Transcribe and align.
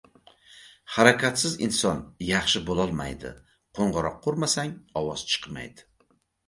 •Harakatsiz 0.93 1.53
inson 1.67 2.01
yaxshi 2.31 2.63
bo‘lolmaydi, 2.71 3.35
qo‘ng‘iroqqa 3.81 4.35
urmasang 4.35 4.77
ovoz 5.05 5.29
chiqmaydi. 5.35 5.89